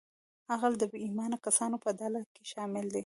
[0.59, 2.99] غل د بې ایمانه کسانو په ډله کې شامل دی